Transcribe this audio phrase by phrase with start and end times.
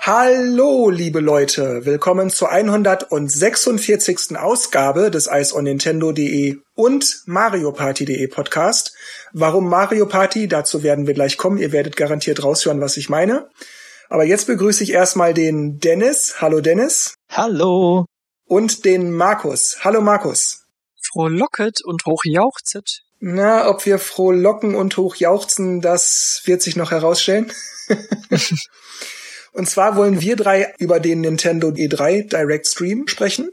[0.00, 4.36] Hallo, liebe Leute, willkommen zur 146.
[4.36, 8.94] Ausgabe des Ice on Nintendo.de und Mario Party.de Podcast.
[9.32, 10.46] Warum Mario Party?
[10.46, 11.58] Dazu werden wir gleich kommen.
[11.58, 13.48] Ihr werdet garantiert raushören, was ich meine.
[14.14, 16.40] Aber jetzt begrüße ich erstmal den Dennis.
[16.40, 17.16] Hallo Dennis.
[17.32, 18.04] Hallo.
[18.46, 19.78] Und den Markus.
[19.80, 20.66] Hallo Markus.
[21.02, 23.00] Frohlocket und hochjauchzet.
[23.18, 27.50] Na, ob wir frohlocken und hochjauchzen, das wird sich noch herausstellen.
[29.52, 33.50] Und zwar wollen wir drei über den Nintendo E3 Direct Stream sprechen.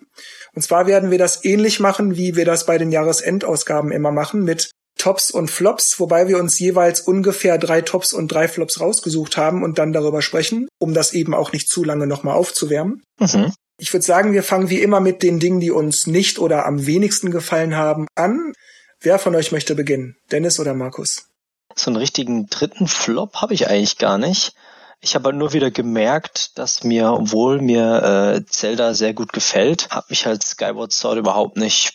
[0.54, 4.44] Und zwar werden wir das ähnlich machen, wie wir das bei den Jahresendausgaben immer machen,
[4.44, 4.71] mit
[5.02, 9.64] Tops und Flops, wobei wir uns jeweils ungefähr drei Tops und drei Flops rausgesucht haben
[9.64, 13.02] und dann darüber sprechen, um das eben auch nicht zu lange nochmal aufzuwärmen.
[13.18, 13.52] Mhm.
[13.80, 16.86] Ich würde sagen, wir fangen wie immer mit den Dingen, die uns nicht oder am
[16.86, 18.54] wenigsten gefallen haben, an.
[19.00, 20.18] Wer von euch möchte beginnen?
[20.32, 21.30] Dennis oder Markus?
[21.76, 24.54] So einen richtigen dritten Flop habe ich eigentlich gar nicht.
[25.00, 29.90] Ich habe halt nur wieder gemerkt, dass mir, obwohl mir äh, Zelda sehr gut gefällt,
[29.90, 31.94] hat mich halt Skyward Sword überhaupt nicht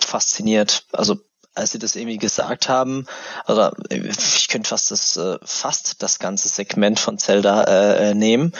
[0.00, 0.84] fasziniert.
[0.92, 1.16] Also
[1.54, 3.06] als sie das irgendwie gesagt haben,
[3.44, 8.52] also ich könnte fast das äh, fast das ganze Segment von Zelda äh, äh nehmen,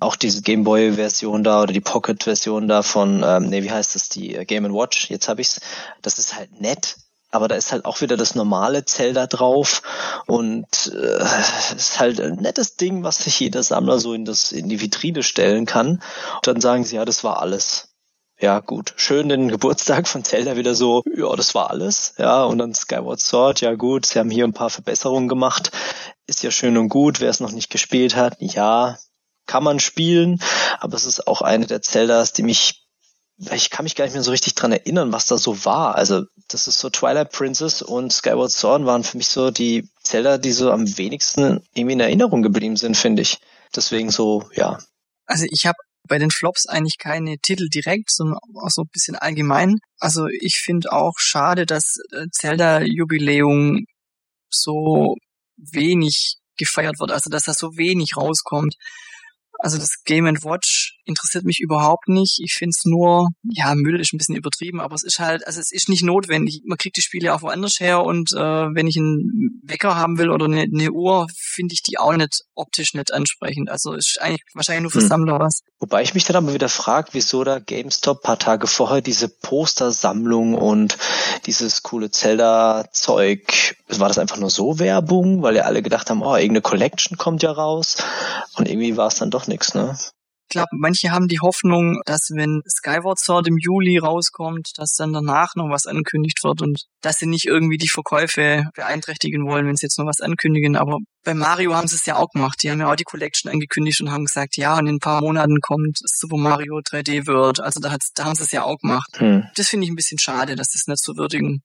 [0.00, 4.34] auch diese Gameboy-Version da oder die Pocket-Version da von, ähm, nee, wie heißt das, die
[4.34, 5.10] äh, Game Watch.
[5.10, 5.60] Jetzt habe ich's.
[6.02, 6.96] Das ist halt nett,
[7.30, 9.82] aber da ist halt auch wieder das normale Zelda drauf
[10.26, 14.68] und äh, ist halt ein nettes Ding, was sich jeder Sammler so in das in
[14.68, 16.02] die Vitrine stellen kann.
[16.36, 17.93] Und dann sagen sie, ja, das war alles.
[18.40, 18.94] Ja, gut.
[18.96, 22.14] Schön den Geburtstag von Zelda wieder so, ja, das war alles.
[22.18, 25.70] Ja, und dann Skyward Sword, ja gut, sie haben hier ein paar Verbesserungen gemacht.
[26.26, 28.98] Ist ja schön und gut, wer es noch nicht gespielt hat, ja,
[29.46, 30.40] kann man spielen,
[30.80, 32.84] aber es ist auch eine der Zeldas, die mich
[33.36, 35.96] ich kann mich gar nicht mehr so richtig dran erinnern, was da so war.
[35.96, 40.38] Also das ist so Twilight Princess und Skyward Sword waren für mich so die Zelda,
[40.38, 43.40] die so am wenigsten irgendwie in Erinnerung geblieben sind, finde ich.
[43.74, 44.78] Deswegen so, ja.
[45.26, 45.76] Also ich habe
[46.06, 49.78] bei den Flops eigentlich keine Titel direkt, sondern auch so ein bisschen allgemein.
[49.98, 53.84] Also ich finde auch schade, dass äh, Zelda Jubiläum
[54.50, 55.14] so
[55.56, 58.74] wenig gefeiert wird, also dass da so wenig rauskommt.
[59.58, 62.40] Also das Game Watch interessiert mich überhaupt nicht.
[62.42, 65.60] Ich finde es nur, ja, Müll ist ein bisschen übertrieben, aber es ist halt, also
[65.60, 66.62] es ist nicht notwendig.
[66.64, 70.30] Man kriegt die Spiele auch woanders her und äh, wenn ich einen Wecker haben will
[70.30, 73.70] oder eine, eine Uhr, finde ich die auch nicht optisch nicht ansprechend.
[73.70, 75.08] Also ist eigentlich wahrscheinlich nur für hm.
[75.08, 75.60] Sammler was.
[75.78, 80.54] Wobei ich mich dann aber wieder frage, wieso da GameStop paar Tage vorher diese Postersammlung
[80.54, 80.96] und
[81.46, 86.34] dieses coole Zelda-Zeug, war das einfach nur so Werbung, weil ja alle gedacht haben, oh,
[86.34, 87.96] irgendeine Collection kommt ja raus
[88.56, 89.96] und irgendwie war es dann doch nichts, ne?
[90.48, 95.12] Ich glaube, manche haben die Hoffnung, dass wenn Skyward Sword im Juli rauskommt, dass dann
[95.12, 99.76] danach noch was ankündigt wird und dass sie nicht irgendwie die Verkäufe beeinträchtigen wollen, wenn
[99.76, 100.76] sie jetzt noch was ankündigen.
[100.76, 102.62] Aber bei Mario haben sie es ja auch gemacht.
[102.62, 105.60] Die haben ja auch die Collection angekündigt und haben gesagt, ja, in ein paar Monaten
[105.60, 107.60] kommt Super Mario 3D World.
[107.60, 109.10] Also da, da haben sie es ja auch gemacht.
[109.16, 109.44] Hm.
[109.56, 111.62] Das finde ich ein bisschen schade, dass das nicht so würdigen.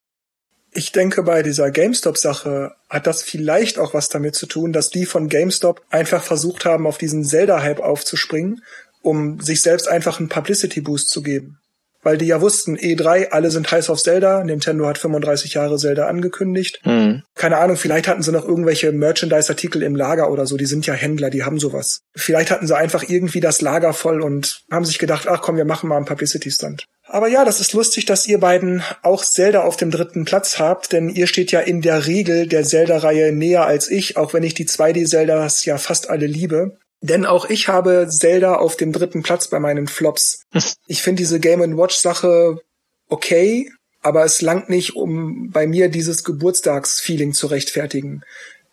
[0.71, 5.05] Ich denke, bei dieser GameStop-Sache hat das vielleicht auch was damit zu tun, dass die
[5.05, 8.61] von GameStop einfach versucht haben, auf diesen Zelda-Hype aufzuspringen,
[9.01, 11.59] um sich selbst einfach einen Publicity-Boost zu geben.
[12.01, 16.07] Weil die ja wussten, E3, alle sind heiß auf Zelda, Nintendo hat 35 Jahre Zelda
[16.07, 16.79] angekündigt.
[16.85, 17.23] Mhm.
[17.35, 20.93] Keine Ahnung, vielleicht hatten sie noch irgendwelche Merchandise-Artikel im Lager oder so, die sind ja
[20.93, 22.01] Händler, die haben sowas.
[22.15, 25.65] Vielleicht hatten sie einfach irgendwie das Lager voll und haben sich gedacht, ach komm, wir
[25.65, 26.85] machen mal einen Publicity-Stand.
[27.11, 30.93] Aber ja, das ist lustig, dass ihr beiden auch Zelda auf dem dritten Platz habt,
[30.93, 34.53] denn ihr steht ja in der Regel der Zelda-Reihe näher als ich, auch wenn ich
[34.53, 36.77] die 2D-Zeldas ja fast alle liebe.
[37.01, 40.43] Denn auch ich habe Zelda auf dem dritten Platz bei meinen Flops.
[40.87, 42.61] Ich finde diese Game Watch Sache
[43.07, 43.71] okay,
[44.01, 48.21] aber es langt nicht, um bei mir dieses Geburtstagsfeeling zu rechtfertigen.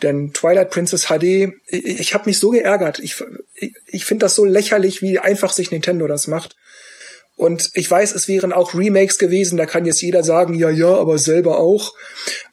[0.02, 2.98] Denn Twilight Princess HD, ich, ich habe mich so geärgert.
[2.98, 3.22] Ich,
[3.54, 6.54] ich, ich finde das so lächerlich, wie einfach sich Nintendo das macht.
[7.36, 10.94] Und ich weiß, es wären auch Remakes gewesen, da kann jetzt jeder sagen, ja, ja,
[10.94, 11.92] aber selber auch.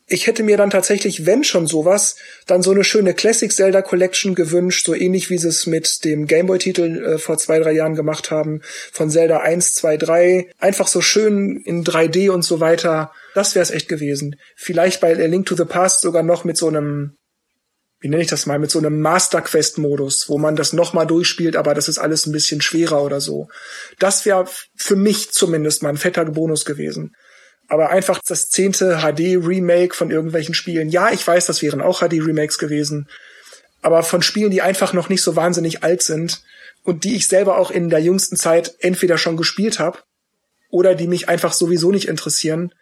[0.07, 4.35] Ich hätte mir dann tatsächlich, wenn schon sowas, dann so eine schöne Classic Zelda Collection
[4.35, 8.29] gewünscht, so ähnlich wie sie es mit dem Gameboy-Titel äh, vor zwei, drei Jahren gemacht
[8.29, 10.49] haben, von Zelda 1, 2, 3.
[10.59, 13.13] Einfach so schön in 3D und so weiter.
[13.33, 14.35] Das wäre es echt gewesen.
[14.57, 17.15] Vielleicht bei A Link to the Past sogar noch mit so einem
[18.03, 21.07] wie nenne ich das mal, mit so einem Master Quest Modus, wo man das nochmal
[21.07, 23.47] durchspielt, aber das ist alles ein bisschen schwerer oder so.
[23.97, 24.45] Das wäre
[24.75, 27.15] für mich zumindest mal ein fetter Bonus gewesen.
[27.69, 30.89] Aber einfach das zehnte HD Remake von irgendwelchen Spielen.
[30.89, 33.07] Ja, ich weiß, das wären auch HD Remakes gewesen.
[33.83, 36.41] aber von Spielen, die einfach noch nicht so wahnsinnig alt sind
[36.83, 39.99] und die ich selber auch in der jüngsten Zeit entweder schon gespielt habe
[40.71, 42.73] oder die mich einfach sowieso nicht interessieren,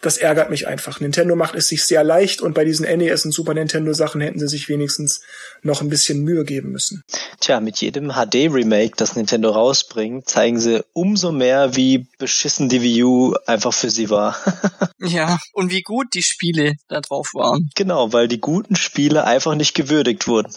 [0.00, 1.00] das ärgert mich einfach.
[1.00, 4.38] Nintendo macht es sich sehr leicht und bei diesen NES und Super Nintendo Sachen hätten
[4.38, 5.22] sie sich wenigstens
[5.62, 7.02] noch ein bisschen Mühe geben müssen.
[7.40, 12.82] Tja, mit jedem HD Remake, das Nintendo rausbringt, zeigen sie umso mehr, wie beschissen die
[12.82, 14.36] Wii U einfach für sie war.
[14.98, 17.70] ja, und wie gut die Spiele da drauf waren.
[17.74, 20.52] Genau, weil die guten Spiele einfach nicht gewürdigt wurden.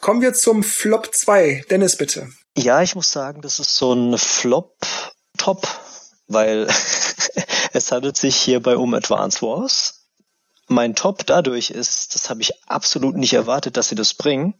[0.00, 1.64] Kommen wir zum Flop 2.
[1.70, 2.28] Dennis, bitte.
[2.56, 4.76] Ja, ich muss sagen, das ist so ein Flop
[5.38, 5.66] Top,
[6.32, 6.68] weil
[7.72, 10.06] Es handelt sich hierbei um Advance Wars.
[10.68, 14.54] Mein Top dadurch ist, das habe ich absolut nicht erwartet, dass sie das bringen.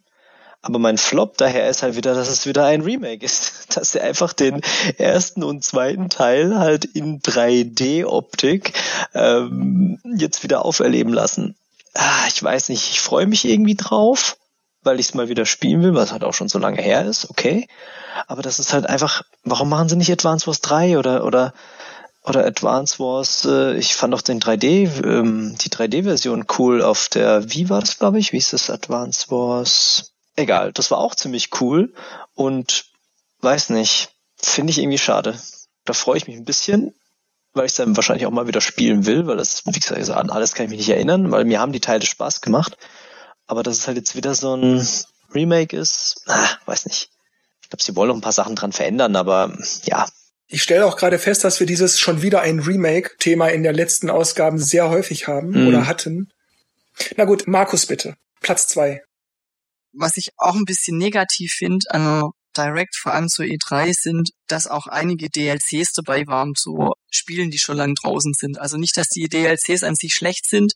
[0.61, 3.51] Aber mein Flop daher ist halt wieder, dass es wieder ein Remake ist.
[3.75, 4.61] Dass sie einfach den
[4.97, 8.73] ersten und zweiten Teil halt in 3D-Optik
[9.13, 11.55] ähm, jetzt wieder auferleben lassen.
[11.95, 14.37] Ah, ich weiß nicht, ich freue mich irgendwie drauf,
[14.83, 17.29] weil ich es mal wieder spielen will, was halt auch schon so lange her ist,
[17.29, 17.67] okay.
[18.27, 21.53] Aber das ist halt einfach, warum machen sie nicht Advance Wars 3 oder, oder
[22.25, 27.51] oder Advance Wars, äh, ich fand auch den 3D, ähm, die 3D-Version cool auf der,
[27.51, 28.31] wie war das, glaube ich?
[28.31, 30.13] Wie ist das Advance Wars?
[30.35, 31.93] Egal, das war auch ziemlich cool
[32.33, 32.85] und
[33.41, 35.37] weiß nicht, finde ich irgendwie schade.
[35.85, 36.95] Da freue ich mich ein bisschen,
[37.53, 40.53] weil ich dann wahrscheinlich auch mal wieder spielen will, weil das, wie gesagt, an alles
[40.53, 42.77] kann ich mich nicht erinnern, weil mir haben die Teile Spaß gemacht.
[43.47, 44.85] Aber dass es halt jetzt wieder so ein
[45.33, 47.09] Remake ist, ah, weiß nicht.
[47.61, 50.07] Ich glaube, sie wollen noch ein paar Sachen dran verändern, aber ja,
[50.47, 54.09] ich stelle auch gerade fest, dass wir dieses schon wieder ein Remake-Thema in der letzten
[54.09, 55.67] Ausgaben sehr häufig haben mhm.
[55.67, 56.31] oder hatten.
[57.17, 58.15] Na gut, Markus bitte.
[58.41, 59.01] Platz zwei.
[59.93, 64.67] Was ich auch ein bisschen negativ finde an Direct, vor allem zur E3, sind, dass
[64.67, 68.59] auch einige DLCs dabei waren zu Spielen, die schon lange draußen sind.
[68.59, 70.73] Also nicht, dass die DLCs an sich schlecht sind,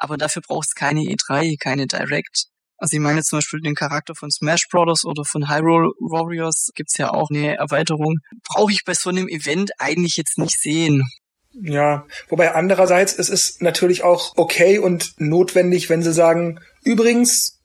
[0.00, 2.46] aber dafür braucht es keine E3, keine Direct.
[2.78, 5.04] Also ich meine zum Beispiel den Charakter von Smash Bros.
[5.04, 8.16] oder von Hyrule Warriors gibt's ja auch eine Erweiterung.
[8.42, 11.04] Brauche ich bei so einem Event eigentlich jetzt nicht sehen.
[11.52, 17.60] Ja, wobei andererseits es ist natürlich auch okay und notwendig, wenn sie sagen, übrigens,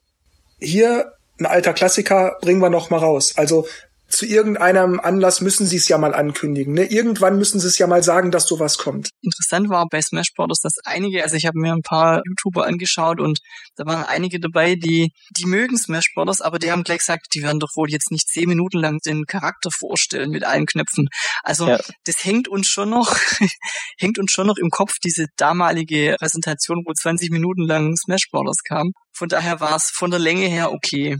[0.58, 3.36] hier ein alter Klassiker bringen wir noch mal raus.
[3.36, 3.66] Also
[4.08, 6.74] zu irgendeinem Anlass müssen sie es ja mal ankündigen.
[6.74, 6.84] Ne?
[6.84, 9.10] Irgendwann müssen sie es ja mal sagen, dass sowas kommt.
[9.22, 13.20] Interessant war bei Smash Bros., dass einige, also ich habe mir ein paar YouTuber angeschaut
[13.20, 13.40] und
[13.74, 17.42] da waren einige dabei, die, die mögen Smash Bros., aber die haben gleich gesagt, die
[17.42, 21.08] werden doch wohl jetzt nicht zehn Minuten lang den Charakter vorstellen mit allen Knöpfen.
[21.42, 21.78] Also ja.
[22.04, 23.16] das hängt uns schon noch,
[23.98, 28.58] hängt uns schon noch im Kopf, diese damalige Präsentation, wo 20 Minuten lang Smash Bros.
[28.66, 28.92] kam.
[29.12, 31.16] Von daher war es von der Länge her okay.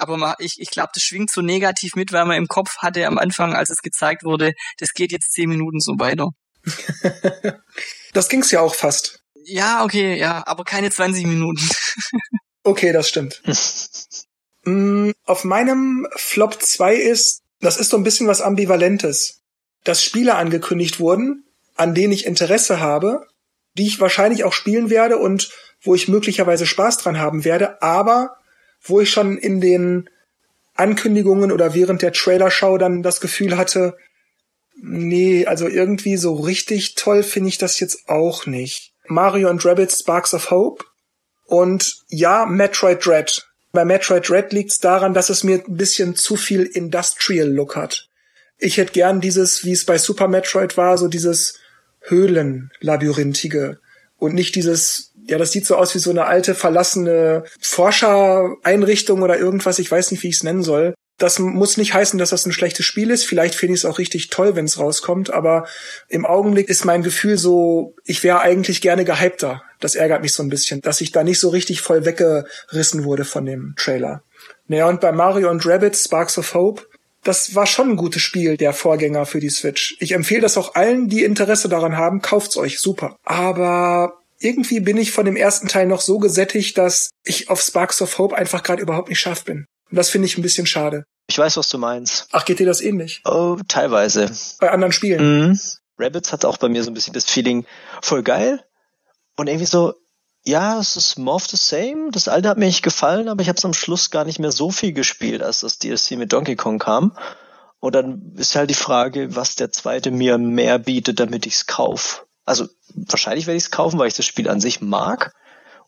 [0.00, 3.18] Aber ich, ich glaube, das schwingt so negativ mit, weil man im Kopf hatte am
[3.18, 6.30] Anfang, als es gezeigt wurde, das geht jetzt zehn Minuten so weiter.
[8.12, 9.20] das ging's ja auch fast.
[9.44, 11.62] Ja, okay, ja, aber keine 20 Minuten.
[12.62, 13.42] okay, das stimmt.
[14.64, 19.42] mm, auf meinem Flop 2 ist, das ist so ein bisschen was Ambivalentes.
[19.84, 21.44] Dass Spiele angekündigt wurden,
[21.76, 23.26] an denen ich Interesse habe,
[23.74, 25.50] die ich wahrscheinlich auch spielen werde und
[25.82, 28.36] wo ich möglicherweise Spaß dran haben werde, aber
[28.82, 30.08] wo ich schon in den
[30.74, 33.96] Ankündigungen oder während der Trailer-Show dann das Gefühl hatte,
[34.80, 38.92] nee, also irgendwie so richtig toll finde ich das jetzt auch nicht.
[39.06, 40.84] Mario und Rabbit Sparks of Hope
[41.46, 43.46] und ja, Metroid Dread.
[43.72, 47.76] Bei Metroid Dread liegt es daran, dass es mir ein bisschen zu viel Industrial Look
[47.76, 48.08] hat.
[48.58, 51.58] Ich hätte gern dieses, wie es bei Super Metroid war, so dieses
[52.02, 53.80] Höhlenlabyrinthige
[54.16, 59.38] und nicht dieses ja, das sieht so aus wie so eine alte, verlassene Forschereinrichtung oder
[59.38, 59.78] irgendwas.
[59.78, 60.94] Ich weiß nicht, wie ich es nennen soll.
[61.18, 63.26] Das muss nicht heißen, dass das ein schlechtes Spiel ist.
[63.26, 65.32] Vielleicht finde ich es auch richtig toll, wenn es rauskommt.
[65.32, 65.68] Aber
[66.08, 69.62] im Augenblick ist mein Gefühl so, ich wäre eigentlich gerne gehypter.
[69.78, 73.24] Das ärgert mich so ein bisschen, dass ich da nicht so richtig voll weggerissen wurde
[73.24, 74.24] von dem Trailer.
[74.66, 76.82] Naja, und bei Mario und Rabbit Sparks of Hope,
[77.22, 79.96] das war schon ein gutes Spiel, der Vorgänger für die Switch.
[80.00, 83.16] Ich empfehle das auch allen, die Interesse daran haben, kauft's euch, super.
[83.24, 88.02] Aber irgendwie bin ich von dem ersten Teil noch so gesättigt, dass ich auf Sparks
[88.02, 89.66] of Hope einfach gerade überhaupt nicht scharf bin.
[89.90, 91.04] Und das finde ich ein bisschen schade.
[91.28, 92.26] Ich weiß, was du meinst.
[92.32, 93.20] Ach, geht dir das ähnlich?
[93.24, 94.30] Oh, teilweise.
[94.58, 95.48] Bei anderen Spielen?
[95.48, 95.60] Mhm.
[95.98, 97.66] Rabbits hat auch bei mir so ein bisschen das Feeling,
[98.00, 98.64] voll geil.
[99.36, 99.94] Und irgendwie so,
[100.44, 102.10] ja, es ist more of the same.
[102.10, 104.52] Das alte hat mir nicht gefallen, aber ich habe es am Schluss gar nicht mehr
[104.52, 107.16] so viel gespielt, als das DLC mit Donkey Kong kam.
[107.78, 112.26] Und dann ist halt die Frage, was der zweite mir mehr bietet, damit ich's kauf
[112.50, 115.32] also wahrscheinlich werde ich es kaufen, weil ich das Spiel an sich mag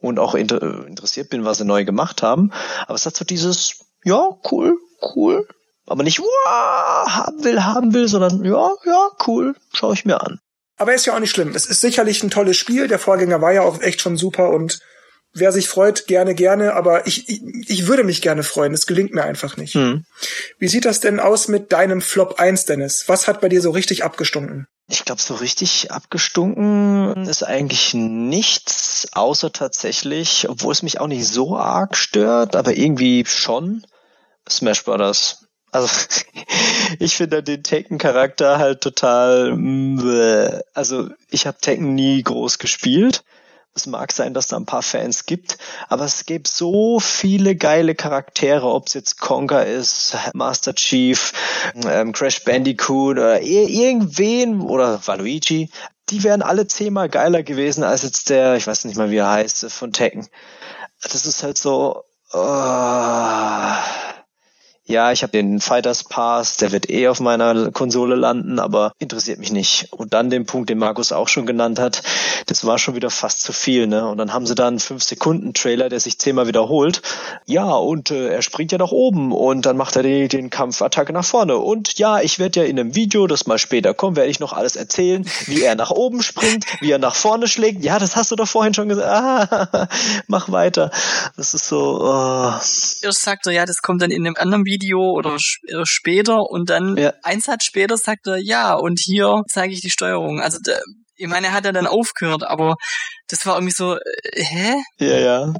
[0.00, 2.52] und auch inter interessiert bin, was sie neu gemacht haben.
[2.86, 4.76] Aber es hat so dieses, ja, cool,
[5.14, 5.46] cool.
[5.86, 10.38] Aber nicht, haben will, haben will, sondern ja, ja, cool, schaue ich mir an.
[10.76, 11.54] Aber ist ja auch nicht schlimm.
[11.54, 12.88] Es ist sicherlich ein tolles Spiel.
[12.88, 14.80] Der Vorgänger war ja auch echt schon super und
[15.34, 18.74] wer sich freut, gerne, gerne, aber ich, ich, ich würde mich gerne freuen.
[18.74, 19.74] Es gelingt mir einfach nicht.
[19.74, 20.04] Mhm.
[20.58, 23.04] Wie sieht das denn aus mit deinem Flop 1, Dennis?
[23.06, 24.66] Was hat bei dir so richtig abgestunken?
[24.88, 31.26] Ich glaube, so richtig abgestunken ist eigentlich nichts, außer tatsächlich, obwohl es mich auch nicht
[31.26, 33.86] so arg stört, aber irgendwie schon,
[34.48, 35.46] Smash Brothers.
[35.70, 35.88] Also
[36.98, 39.56] ich finde den Tekken-Charakter halt total.
[40.74, 43.24] Also ich habe Tekken nie groß gespielt.
[43.74, 45.56] Es mag sein, dass da ein paar Fans gibt,
[45.88, 51.32] aber es gibt so viele geile Charaktere, ob es jetzt Conker ist, Master Chief,
[51.86, 55.70] ähm, Crash Bandicoot oder irgendwen oder Waluigi.
[56.10, 59.30] Die wären alle zehnmal geiler gewesen als jetzt der, ich weiß nicht mal wie er
[59.30, 60.28] heißt, von Tekken.
[61.02, 62.04] Das ist halt so.
[62.34, 63.74] Oh,
[64.84, 69.38] ja, ich habe den Fighters Pass, der wird eh auf meiner Konsole landen, aber interessiert
[69.38, 69.92] mich nicht.
[69.92, 72.02] Und dann den Punkt, den Markus auch schon genannt hat,
[72.46, 74.08] das war schon wieder fast zu viel, ne?
[74.08, 77.00] Und dann haben sie dann fünf Sekunden Trailer, der sich zehnmal wiederholt.
[77.46, 81.12] Ja, und äh, er springt ja nach oben und dann macht er die, den Kampfattacke
[81.12, 81.58] nach vorne.
[81.58, 84.52] Und ja, ich werde ja in einem Video, das mal später kommt, werde ich noch
[84.52, 87.84] alles erzählen, wie er nach oben springt, wie er nach vorne schlägt.
[87.84, 89.02] Ja, das hast du doch vorhin schon gesagt.
[89.22, 89.88] Ah,
[90.26, 90.90] mach weiter.
[91.36, 92.00] Das ist so.
[92.00, 92.52] Oh.
[93.02, 95.36] Erst sagt er, ja, das kommt dann in einem anderen Video Video oder
[95.68, 97.12] äh, später und dann ja.
[97.22, 100.40] ein Satz später sagt er, ja, und hier zeige ich die Steuerung.
[100.40, 100.58] Also
[101.16, 102.76] ich meine, er hat ja dann aufgehört, aber
[103.28, 104.74] das war irgendwie so, äh, hä?
[104.98, 105.54] Ja, ja.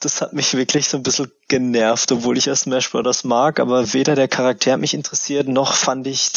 [0.00, 3.24] Das hat mich wirklich so ein bisschen genervt, obwohl ich ja Smash Bros.
[3.24, 6.32] mag, aber weder der Charakter hat mich interessiert, noch fand ich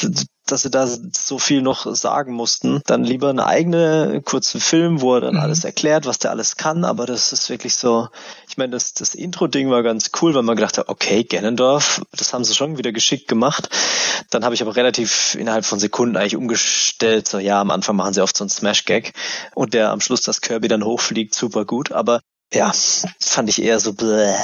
[0.51, 2.81] dass sie da so viel noch sagen mussten.
[2.85, 5.41] Dann lieber eine eigene kurze Film, wo er dann mhm.
[5.41, 6.83] alles erklärt, was der alles kann.
[6.83, 8.09] Aber das ist wirklich so,
[8.47, 12.33] ich meine, das, das Intro-Ding war ganz cool, weil man gedacht hat, okay, Ganondorf, das
[12.33, 13.69] haben sie schon wieder geschickt gemacht.
[14.29, 18.13] Dann habe ich aber relativ innerhalb von Sekunden eigentlich umgestellt, so ja, am Anfang machen
[18.13, 19.13] sie oft so einen Smash-Gag
[19.55, 21.91] und der am Schluss das Kirby dann hochfliegt, super gut.
[21.91, 22.21] Aber
[22.53, 22.71] ja,
[23.19, 24.35] fand ich eher so bläh.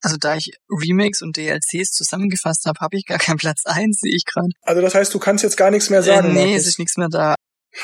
[0.00, 4.14] Also da ich Remakes und DLCs zusammengefasst habe, habe ich gar keinen Platz eins, sehe
[4.14, 4.48] ich gerade.
[4.62, 6.30] Also das heißt, du kannst jetzt gar nichts mehr sagen.
[6.30, 6.60] Äh, nee, Markus.
[6.62, 7.34] es ist nichts mehr da.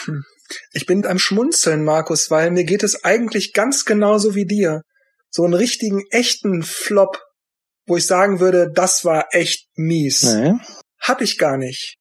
[0.05, 0.25] Hm.
[0.73, 4.83] Ich bin am Schmunzeln, Markus, weil mir geht es eigentlich ganz genauso wie dir.
[5.31, 7.21] So einen richtigen, echten Flop,
[7.87, 10.23] wo ich sagen würde, das war echt mies.
[10.23, 10.53] Nee.
[11.01, 11.97] Hab ich gar nicht.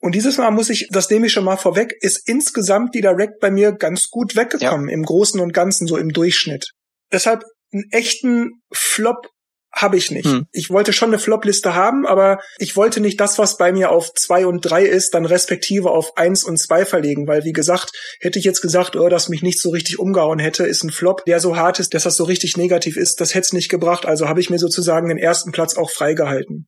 [0.00, 3.38] Und dieses Mal muss ich, das nehme ich schon mal vorweg, ist insgesamt die Direct
[3.40, 4.94] bei mir ganz gut weggekommen, ja.
[4.94, 6.70] im Großen und Ganzen, so im Durchschnitt.
[7.12, 9.28] Deshalb einen echten Flop
[9.72, 10.26] habe ich nicht.
[10.26, 10.46] Hm.
[10.52, 14.12] Ich wollte schon eine Flop-Liste haben, aber ich wollte nicht das, was bei mir auf
[14.14, 18.38] zwei und drei ist, dann respektive auf eins und zwei verlegen, weil wie gesagt, hätte
[18.38, 21.40] ich jetzt gesagt, oh, dass mich nicht so richtig umgehauen hätte, ist ein Flop, der
[21.40, 24.06] so hart ist, dass das so richtig negativ ist, das hätte es nicht gebracht.
[24.06, 26.66] Also habe ich mir sozusagen den ersten Platz auch freigehalten.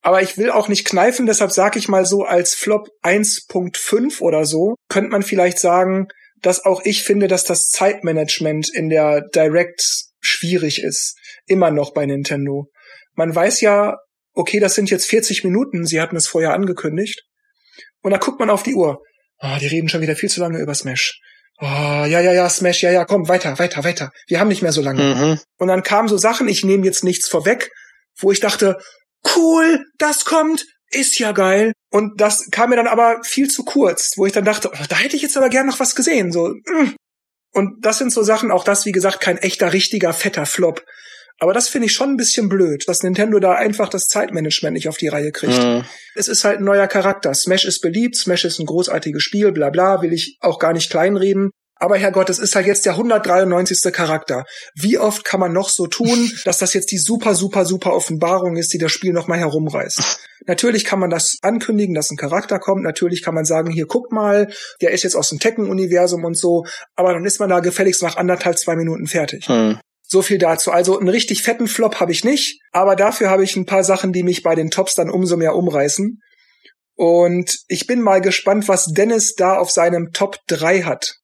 [0.00, 4.44] Aber ich will auch nicht kneifen, deshalb sage ich mal so als Flop 1.5 oder
[4.44, 6.08] so, könnte man vielleicht sagen,
[6.40, 11.18] dass auch ich finde, dass das Zeitmanagement in der Direct schwierig ist.
[11.46, 12.70] Immer noch bei Nintendo.
[13.14, 13.96] Man weiß ja,
[14.32, 17.22] okay, das sind jetzt 40 Minuten, sie hatten es vorher angekündigt.
[18.00, 19.02] Und da guckt man auf die Uhr.
[19.38, 21.20] Oh, die reden schon wieder viel zu lange über Smash.
[21.60, 24.10] Oh, ja, ja, ja, Smash, ja, ja, komm, weiter, weiter, weiter.
[24.26, 25.14] Wir haben nicht mehr so lange.
[25.14, 25.40] Mhm.
[25.58, 27.70] Und dann kamen so Sachen, ich nehme jetzt nichts vorweg,
[28.18, 28.78] wo ich dachte,
[29.36, 31.72] cool, das kommt, ist ja geil.
[31.90, 34.96] Und das kam mir dann aber viel zu kurz, wo ich dann dachte, oh, da
[34.96, 36.32] hätte ich jetzt aber gern noch was gesehen.
[36.32, 36.94] So, mm,
[37.52, 40.84] und das sind so Sachen, auch das, wie gesagt, kein echter, richtiger, fetter Flop.
[41.38, 44.88] Aber das finde ich schon ein bisschen blöd, dass Nintendo da einfach das Zeitmanagement nicht
[44.88, 45.58] auf die Reihe kriegt.
[45.58, 45.84] Mhm.
[46.14, 47.34] Es ist halt ein neuer Charakter.
[47.34, 50.88] Smash ist beliebt, Smash ist ein großartiges Spiel, bla bla, will ich auch gar nicht
[50.90, 51.50] kleinreden.
[51.82, 53.92] Aber Herrgott, es ist halt jetzt der 193.
[53.92, 54.44] Charakter.
[54.76, 58.56] Wie oft kann man noch so tun, dass das jetzt die super, super, super Offenbarung
[58.56, 60.20] ist, die das Spiel nochmal herumreißt?
[60.46, 62.84] Natürlich kann man das ankündigen, dass ein Charakter kommt.
[62.84, 66.64] Natürlich kann man sagen, hier guckt mal, der ist jetzt aus dem Tekken-Universum und so.
[66.94, 69.48] Aber dann ist man da gefälligst nach anderthalb, zwei Minuten fertig.
[69.48, 69.80] Hm.
[70.02, 70.70] So viel dazu.
[70.70, 74.12] Also einen richtig fetten Flop habe ich nicht, aber dafür habe ich ein paar Sachen,
[74.12, 76.20] die mich bei den Tops dann umso mehr umreißen.
[76.94, 81.16] Und ich bin mal gespannt, was Dennis da auf seinem Top 3 hat.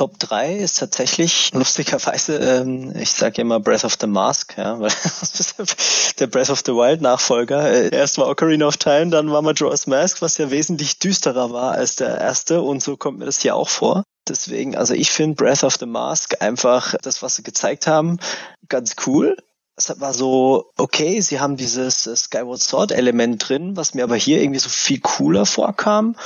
[0.00, 4.90] Top 3 ist tatsächlich lustigerweise, ähm, ich sage immer Breath of the Mask, ja, weil
[6.18, 7.70] der Breath of the Wild Nachfolger.
[7.70, 11.72] Äh, erst war Ocarina of Time, dann war Majora's Mask, was ja wesentlich düsterer war
[11.72, 14.04] als der erste und so kommt mir das hier auch vor.
[14.26, 18.20] Deswegen, also ich finde Breath of the Mask einfach das, was sie gezeigt haben,
[18.70, 19.36] ganz cool
[19.80, 24.40] es war so, okay, sie haben dieses Skyward Sword Element drin, was mir aber hier
[24.42, 26.16] irgendwie so viel cooler vorkam.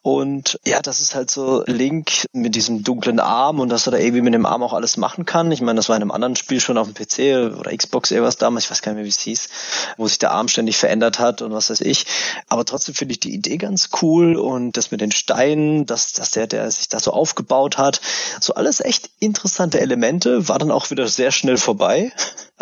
[0.00, 3.98] Und ja, das ist halt so Link mit diesem dunklen Arm und dass er da
[3.98, 5.52] irgendwie mit dem Arm auch alles machen kann.
[5.52, 8.36] Ich meine, das war in einem anderen Spiel schon auf dem PC oder Xbox irgendwas
[8.36, 9.48] damals, ich weiß gar nicht mehr, wie es hieß,
[9.98, 12.06] wo sich der Arm ständig verändert hat und was weiß ich.
[12.48, 16.30] Aber trotzdem finde ich die Idee ganz cool und das mit den Steinen, dass, dass
[16.32, 18.00] der, der sich da so aufgebaut hat,
[18.40, 22.12] so alles echt interessante Elemente, war dann auch wieder sehr schnell vorbei.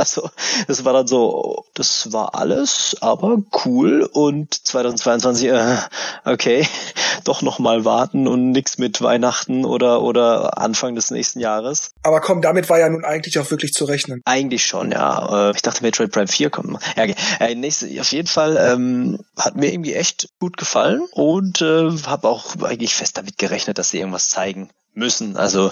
[0.00, 0.30] Also
[0.66, 5.76] es war dann so, das war alles, aber cool und 2022, äh,
[6.24, 6.66] okay,
[7.24, 11.90] doch noch mal warten und nix mit Weihnachten oder oder Anfang des nächsten Jahres.
[12.02, 14.22] Aber komm, damit war ja nun eigentlich auch wirklich zu rechnen.
[14.24, 15.50] Eigentlich schon, ja.
[15.50, 16.82] Äh, ich dachte Metroid Prime 4 kommt.
[16.96, 17.14] Ja, okay.
[17.38, 22.26] äh, nächste, auf jeden Fall ähm, hat mir irgendwie echt gut gefallen und äh, habe
[22.26, 25.36] auch eigentlich fest damit gerechnet, dass sie irgendwas zeigen müssen.
[25.36, 25.70] Also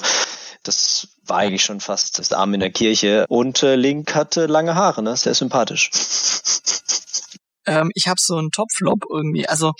[0.62, 3.26] das war eigentlich schon fast das Arm in der Kirche.
[3.28, 5.16] Und äh, Link hatte lange Haare, ne?
[5.16, 5.90] Sehr sympathisch.
[7.66, 9.48] Ähm, ich habe so einen Top-Flop irgendwie.
[9.48, 9.72] Also,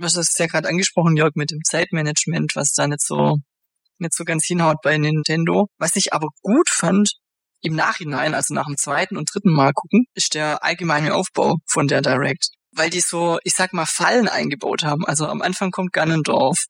[0.00, 3.36] was hast du ja gerade angesprochen, Jörg, mit dem Zeitmanagement, was da nicht so
[3.98, 5.68] nicht so ganz hinhaut bei Nintendo.
[5.78, 7.12] Was ich aber gut fand,
[7.60, 11.88] im Nachhinein, also nach dem zweiten und dritten Mal gucken, ist der allgemeine Aufbau von
[11.88, 12.50] der Direct.
[12.70, 15.04] Weil die so, ich sag mal, Fallen eingebaut haben.
[15.04, 16.66] Also am Anfang kommt Ganondorf.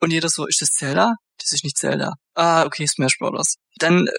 [0.00, 1.14] Und jeder so, ist das Zelda?
[1.38, 2.12] Das ist nicht Zelda.
[2.36, 3.56] Ah, okay, Smash Bros.
[3.78, 4.10] Dann äh,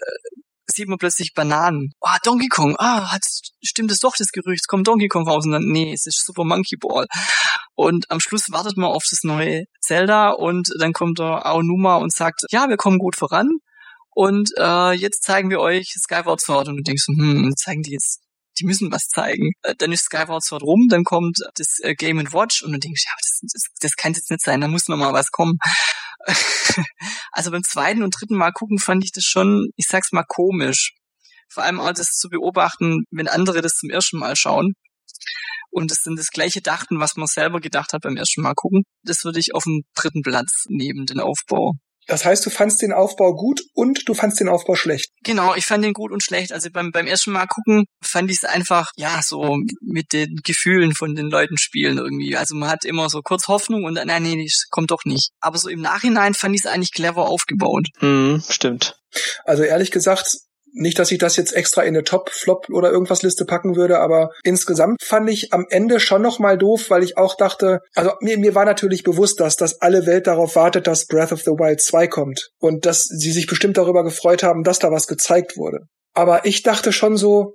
[0.66, 1.94] sieht man plötzlich Bananen.
[2.02, 2.76] Ah, oh, Donkey Kong.
[2.80, 3.24] Ah, hat,
[3.64, 4.62] stimmt es doch, das Gerücht.
[4.64, 5.46] Es kommt Donkey Kong raus.
[5.46, 7.06] Und dann, nee, es ist Super Monkey Ball.
[7.76, 12.12] Und am Schluss wartet man auf das neue Zelda und dann kommt der Aonuma und
[12.12, 13.50] sagt, ja, wir kommen gut voran.
[14.10, 16.70] Und äh, jetzt zeigen wir euch Skyward Sword.
[16.70, 18.22] Und du denkst, hm, zeigen die jetzt
[18.60, 19.52] die müssen was zeigen.
[19.64, 23.04] Äh, dann ist Skyward Sword rum, dann kommt das äh, Game Watch und du denkst,
[23.06, 25.58] ja, das, das, das kann jetzt nicht sein, da muss noch mal was kommen.
[27.32, 30.94] also beim zweiten und dritten Mal gucken fand ich das schon, ich sag's mal komisch.
[31.50, 34.74] Vor allem auch das zu beobachten, wenn andere das zum ersten Mal schauen
[35.72, 38.84] und es dann das gleiche dachten, was man selber gedacht hat beim ersten Mal gucken.
[39.04, 41.74] Das würde ich auf dem dritten Platz neben den Aufbau.
[42.08, 45.12] Das heißt, du fandst den Aufbau gut und du fandst den Aufbau schlecht.
[45.24, 46.54] Genau, ich fand den gut und schlecht.
[46.54, 50.94] Also beim, beim ersten Mal gucken fand ich es einfach, ja, so mit den Gefühlen
[50.94, 52.38] von den Leuten spielen irgendwie.
[52.38, 55.32] Also man hat immer so kurz Hoffnung und dann, nein, nee, das kommt doch nicht.
[55.42, 57.88] Aber so im Nachhinein fand ich es eigentlich clever aufgebaut.
[58.00, 58.98] Mhm, stimmt.
[59.46, 60.38] Also ehrlich gesagt,
[60.78, 64.32] nicht, dass ich das jetzt extra in eine Top-Flop oder irgendwas Liste packen würde, aber
[64.44, 68.38] insgesamt fand ich am Ende schon noch mal doof, weil ich auch dachte, also mir,
[68.38, 71.82] mir war natürlich bewusst, dass, dass alle Welt darauf wartet, dass Breath of the Wild
[71.82, 75.80] 2 kommt und dass sie sich bestimmt darüber gefreut haben, dass da was gezeigt wurde.
[76.14, 77.54] Aber ich dachte schon so,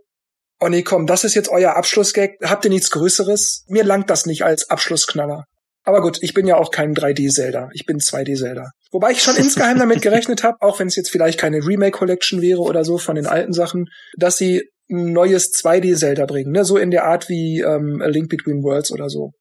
[0.60, 3.64] oh nee, komm, das ist jetzt euer Abschlussgag, habt ihr nichts Größeres?
[3.68, 5.44] Mir langt das nicht als Abschlussknaller.
[5.84, 7.70] Aber gut, ich bin ja auch kein 3D-Zelda.
[7.72, 8.70] Ich bin 2D-Zelda.
[8.90, 12.60] Wobei ich schon insgeheim damit gerechnet habe, auch wenn es jetzt vielleicht keine Remake-Collection wäre
[12.60, 16.52] oder so von den alten Sachen, dass sie ein neues 2D-Zelda bringen.
[16.52, 16.64] Ne?
[16.64, 19.32] So in der Art wie ähm, A Link Between Worlds oder so.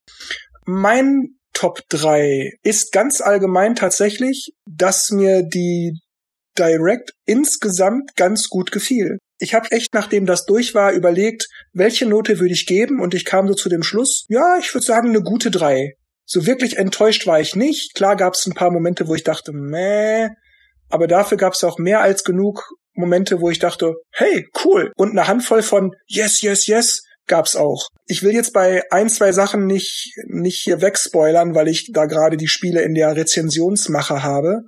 [0.66, 6.00] Mein Top 3 ist ganz allgemein tatsächlich, dass mir die
[6.58, 9.18] Direct insgesamt ganz gut gefiel.
[9.40, 13.26] Ich habe echt, nachdem das durch war, überlegt, welche Note würde ich geben und ich
[13.26, 15.96] kam so zu dem Schluss, ja, ich würde sagen eine gute 3.
[16.32, 17.94] So wirklich enttäuscht war ich nicht.
[17.94, 20.30] Klar gab es ein paar Momente, wo ich dachte, meh,
[20.90, 24.94] aber dafür gab es auch mehr als genug Momente, wo ich dachte, hey, cool.
[24.96, 27.90] Und eine Handvoll von yes, yes, yes gab's auch.
[28.06, 32.38] Ich will jetzt bei ein, zwei Sachen nicht, nicht hier wegspoilern, weil ich da gerade
[32.38, 34.62] die Spiele in der Rezensionsmache habe.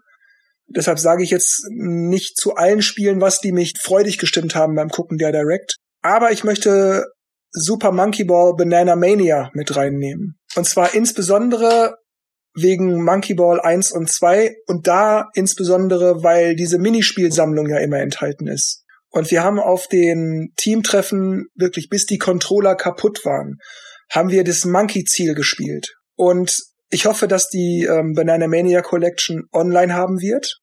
[0.68, 4.90] Deshalb sage ich jetzt nicht zu allen Spielen was, die mich freudig gestimmt haben beim
[4.90, 5.78] Gucken der Direct.
[6.02, 7.06] Aber ich möchte
[7.54, 10.38] Super Monkey Ball Banana Mania mit reinnehmen.
[10.56, 11.96] Und zwar insbesondere
[12.56, 18.48] wegen Monkey Ball 1 und 2 und da insbesondere, weil diese Minispielsammlung ja immer enthalten
[18.48, 18.84] ist.
[19.10, 23.58] Und wir haben auf den Teamtreffen wirklich bis die Controller kaputt waren,
[24.10, 25.96] haben wir das Monkey-Ziel gespielt.
[26.16, 30.60] Und ich hoffe, dass die ähm, Banana Mania Collection online haben wird,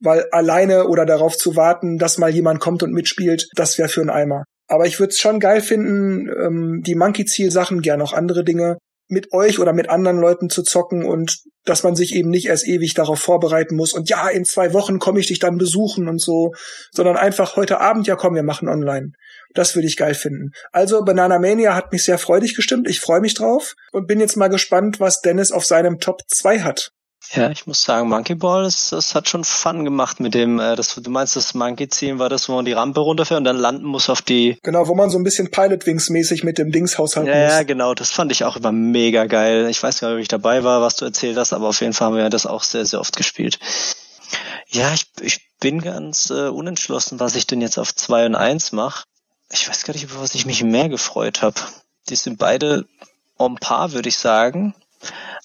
[0.00, 4.02] weil alleine oder darauf zu warten, dass mal jemand kommt und mitspielt, das wäre für
[4.02, 4.44] einen Eimer.
[4.68, 9.32] Aber ich würde es schon geil finden, ähm, die Monkey-Ziel-Sachen, gern auch andere Dinge, mit
[9.32, 12.94] euch oder mit anderen Leuten zu zocken und dass man sich eben nicht erst ewig
[12.94, 16.52] darauf vorbereiten muss und ja, in zwei Wochen komme ich dich dann besuchen und so,
[16.90, 19.12] sondern einfach heute Abend, ja komm, wir machen online.
[19.54, 20.50] Das würde ich geil finden.
[20.72, 24.36] Also Banana Mania hat mich sehr freudig gestimmt, ich freue mich drauf und bin jetzt
[24.36, 26.90] mal gespannt, was Dennis auf seinem Top 2 hat.
[27.32, 30.76] Ja, ich muss sagen, Monkey Ball, das, das hat schon Fun gemacht mit dem, äh,
[30.76, 33.84] das, du meinst, das Monkey-Ziehen war das, wo man die Rampe runterfährt und dann landen
[33.84, 34.58] muss auf die...
[34.62, 37.52] Genau, wo man so ein bisschen Pilot Wings mäßig mit dem Dings haushalten ja, muss.
[37.52, 39.68] Ja, genau, das fand ich auch immer mega geil.
[39.68, 41.92] Ich weiß gar nicht, ob ich dabei war, was du erzählt hast, aber auf jeden
[41.92, 43.58] Fall haben wir das auch sehr, sehr oft gespielt.
[44.68, 48.72] Ja, ich, ich bin ganz äh, unentschlossen, was ich denn jetzt auf zwei und eins
[48.72, 49.04] mache.
[49.50, 51.60] ich weiß gar nicht, über was ich mich mehr gefreut habe.
[52.08, 52.86] Die sind beide
[53.38, 54.74] on par, würde ich sagen.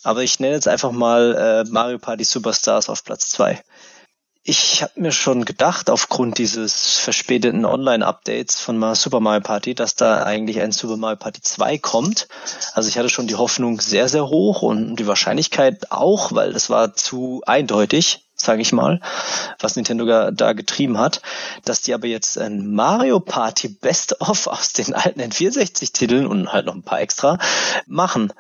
[0.03, 3.61] Aber ich nenne jetzt einfach mal äh, Mario Party Superstars auf Platz zwei.
[4.43, 10.23] Ich habe mir schon gedacht, aufgrund dieses verspäteten Online-Updates von Super Mario Party, dass da
[10.23, 12.27] eigentlich ein Super Mario Party 2 kommt.
[12.73, 16.71] Also ich hatte schon die Hoffnung sehr, sehr hoch und die Wahrscheinlichkeit auch, weil das
[16.71, 18.99] war zu eindeutig, sage ich mal,
[19.59, 21.21] was Nintendo da getrieben hat,
[21.63, 26.73] dass die aber jetzt ein Mario Party Best-of aus den alten N64-Titeln und halt noch
[26.73, 27.37] ein paar extra
[27.85, 28.33] machen.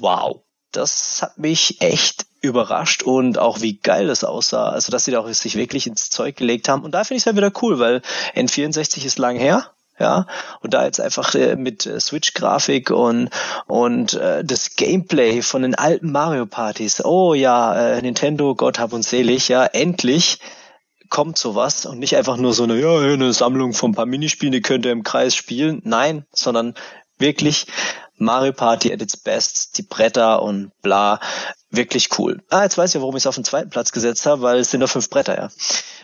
[0.00, 4.68] Wow das hat mich echt überrascht und auch wie geil es aussah.
[4.68, 6.84] Also, dass sie da auch sich wirklich ins Zeug gelegt haben.
[6.84, 8.02] Und da finde ich es ja wieder cool, weil
[8.34, 9.70] N64 ist lang her.
[10.00, 10.28] Ja,
[10.60, 13.30] und da jetzt einfach äh, mit äh, Switch-Grafik und
[13.66, 17.04] und äh, das Gameplay von den alten Mario Partys.
[17.04, 20.38] Oh ja, äh, Nintendo, Gott hab uns selig, ja, endlich
[21.10, 24.52] kommt sowas und nicht einfach nur so eine, ja, eine Sammlung von ein paar Minispielen,
[24.52, 25.80] die könnt ihr im Kreis spielen.
[25.82, 26.74] Nein, sondern
[27.18, 27.66] wirklich
[28.18, 31.20] Mario Party at its best, die Bretter und bla,
[31.70, 32.42] wirklich cool.
[32.50, 34.70] Ah, jetzt weiß ich, warum ich es auf den zweiten Platz gesetzt habe, weil es
[34.70, 35.48] sind nur fünf Bretter, ja.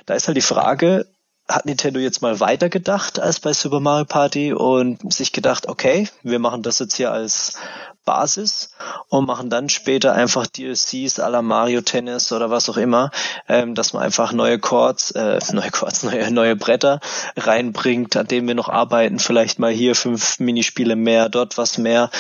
[0.06, 1.06] Da ist halt die Frage,
[1.48, 6.08] hat Nintendo jetzt mal weiter gedacht als bei Super Mario Party und sich gedacht, okay,
[6.22, 7.58] wir machen das jetzt hier als
[8.04, 8.70] Basis
[9.08, 13.10] und machen dann später einfach DLCs à la Mario Tennis oder was auch immer,
[13.48, 17.00] ähm, dass man einfach neue Chords, äh, neue Chords, neue, neue Bretter
[17.36, 22.10] reinbringt, an denen wir noch arbeiten, vielleicht mal hier fünf Minispiele mehr, dort was mehr.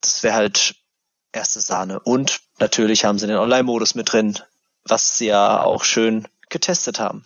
[0.00, 0.74] Das wäre halt
[1.32, 2.00] erste Sahne.
[2.00, 4.38] Und natürlich haben sie den Online-Modus mit drin,
[4.84, 7.24] was sie ja auch schön getestet haben.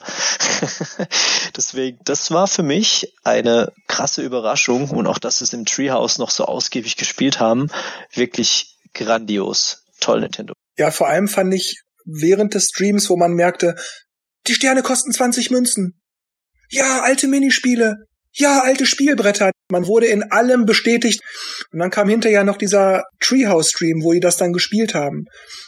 [1.57, 6.31] Deswegen, das war für mich eine krasse Überraschung und auch, dass es im Treehouse noch
[6.31, 7.69] so ausgiebig gespielt haben,
[8.15, 9.85] wirklich grandios.
[10.01, 10.55] Toll, Nintendo.
[10.79, 13.75] Ja, vor allem fand ich während des Streams, wo man merkte,
[14.47, 16.01] die Sterne kosten 20 Münzen.
[16.71, 19.51] Ja, alte Minispiele ja, alte Spielbretter.
[19.71, 21.21] Man wurde in allem bestätigt.
[21.73, 25.25] Und dann kam hinterher noch dieser Treehouse-Stream, wo die das dann gespielt haben.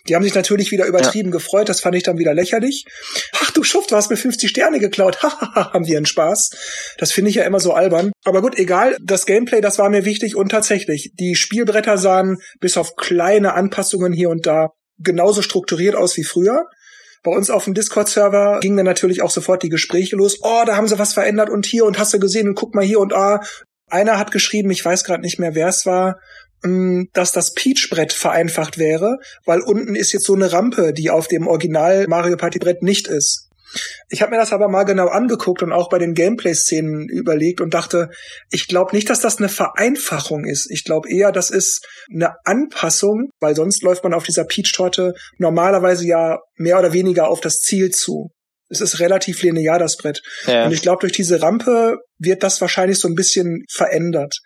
[0.09, 1.33] Die haben sich natürlich wieder übertrieben ja.
[1.33, 1.69] gefreut.
[1.69, 2.85] Das fand ich dann wieder lächerlich.
[3.41, 5.19] Ach du Schuft, du hast mir 50 Sterne geklaut.
[5.23, 6.51] Hahaha, haben wir einen Spaß.
[6.99, 8.13] Das finde ich ja immer so albern.
[8.25, 8.97] Aber gut, egal.
[9.03, 10.37] Das Gameplay, das war mir wichtig.
[10.37, 16.17] Und tatsächlich, die Spielbretter sahen bis auf kleine Anpassungen hier und da genauso strukturiert aus
[16.17, 16.67] wie früher.
[17.25, 20.39] Bei uns auf dem Discord-Server gingen dann natürlich auch sofort die Gespräche los.
[20.43, 22.85] Oh, da haben sie was verändert und hier und hast du gesehen und guck mal
[22.85, 23.41] hier und ah.
[23.91, 26.21] Einer hat geschrieben, ich weiß gerade nicht mehr, wer es war,
[26.63, 31.29] mm, dass das Peach-Brett vereinfacht wäre, weil unten ist jetzt so eine Rampe, die auf
[31.29, 33.49] dem Original Mario Party Brett nicht ist.
[34.09, 37.75] Ich habe mir das aber mal genau angeguckt und auch bei den Gameplay-Szenen überlegt und
[37.75, 38.11] dachte,
[38.51, 40.71] ich glaube nicht, dass das eine Vereinfachung ist.
[40.71, 46.07] Ich glaube eher, das ist eine Anpassung, weil sonst läuft man auf dieser Peach-Torte normalerweise
[46.07, 48.31] ja mehr oder weniger auf das Ziel zu.
[48.69, 50.23] Es ist relativ linear, das Brett.
[50.47, 50.67] Ja.
[50.67, 54.41] Und ich glaube, durch diese Rampe wird das wahrscheinlich so ein bisschen verändert.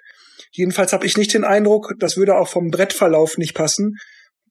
[0.52, 3.96] Jedenfalls habe ich nicht den Eindruck, das würde auch vom Brettverlauf nicht passen,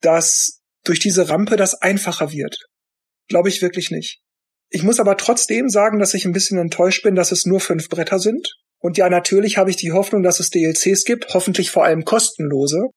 [0.01, 2.57] dass durch diese Rampe das einfacher wird.
[3.27, 4.19] Glaube ich wirklich nicht.
[4.69, 7.87] Ich muss aber trotzdem sagen, dass ich ein bisschen enttäuscht bin, dass es nur fünf
[7.89, 8.55] Bretter sind.
[8.79, 12.87] Und ja, natürlich habe ich die Hoffnung, dass es DLCs gibt, hoffentlich vor allem kostenlose.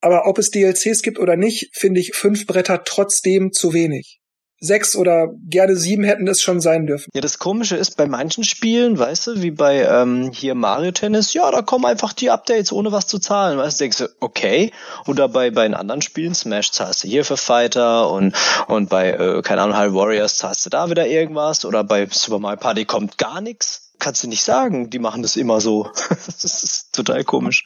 [0.00, 4.17] Aber ob es DLCs gibt oder nicht, finde ich fünf Bretter trotzdem zu wenig
[4.60, 7.10] sechs oder gerne sieben hätten es schon sein dürfen.
[7.14, 11.32] Ja, das Komische ist bei manchen Spielen, weißt du, wie bei ähm, hier Mario Tennis,
[11.32, 13.58] ja, da kommen einfach die Updates ohne was zu zahlen.
[13.58, 14.72] Weißt du, denkst du, okay.
[15.06, 18.34] Oder bei bei den anderen Spielen, Smash zahlst du hier für Fighter und
[18.66, 22.38] und bei äh, keine Ahnung, High Warriors zahlst du da wieder irgendwas oder bei Super
[22.38, 23.92] Mario Party kommt gar nichts.
[23.98, 25.90] Kannst du nicht sagen, die machen das immer so.
[26.08, 27.64] das ist total komisch.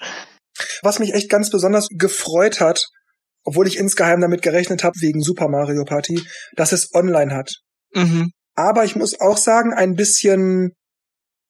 [0.83, 2.89] Was mich echt ganz besonders gefreut hat,
[3.45, 6.21] obwohl ich insgeheim damit gerechnet habe, wegen Super Mario Party,
[6.57, 7.55] dass es online hat.
[7.95, 8.31] Mhm.
[8.55, 10.73] Aber ich muss auch sagen, ein bisschen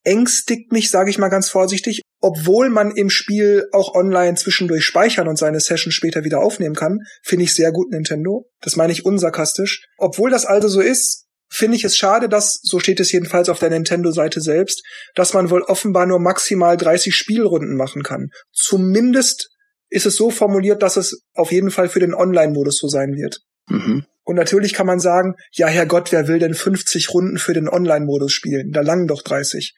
[0.05, 5.29] ängstigt mich, sage ich mal ganz vorsichtig, obwohl man im Spiel auch online zwischendurch speichern
[5.29, 8.47] und seine Session später wieder aufnehmen kann, finde ich sehr gut Nintendo.
[8.61, 9.85] Das meine ich unsarkastisch.
[9.99, 13.59] Obwohl das also so ist, finde ich es schade, dass, so steht es jedenfalls auf
[13.59, 14.83] der Nintendo-Seite selbst,
[15.15, 18.29] dass man wohl offenbar nur maximal 30 Spielrunden machen kann.
[18.53, 19.51] Zumindest
[19.93, 23.41] ist es so formuliert, dass es auf jeden Fall für den Online-Modus so sein wird.
[23.69, 24.07] Mhm.
[24.25, 28.33] Und natürlich kann man sagen, ja, Herrgott, wer will denn 50 Runden für den Online-Modus
[28.33, 28.73] spielen?
[28.73, 29.75] Da langen doch 30.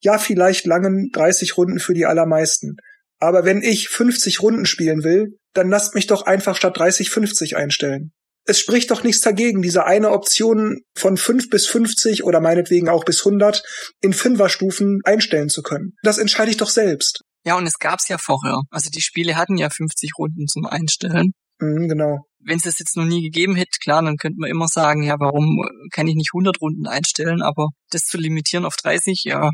[0.00, 2.76] Ja, vielleicht langen 30 Runden für die allermeisten.
[3.20, 7.56] Aber wenn ich 50 Runden spielen will, dann lasst mich doch einfach statt 30 50
[7.56, 8.12] einstellen.
[8.46, 13.04] Es spricht doch nichts dagegen, diese eine Option von 5 bis 50 oder meinetwegen auch
[13.04, 13.62] bis 100
[14.02, 15.94] in Fünferstufen einstellen zu können.
[16.02, 17.23] Das entscheide ich doch selbst.
[17.44, 18.60] Ja, und es gab's ja vorher.
[18.70, 21.34] Also die Spiele hatten ja 50 Runden zum Einstellen.
[21.60, 22.26] Mhm, genau.
[22.40, 25.16] Wenn es das jetzt noch nie gegeben hätte, klar, dann könnte man immer sagen, ja,
[25.18, 29.50] warum kann ich nicht 100 Runden einstellen, aber das zu limitieren auf 30, ja,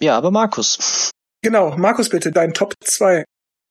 [0.00, 1.10] Ja, aber Markus.
[1.42, 3.24] Genau, Markus bitte, dein Top 2.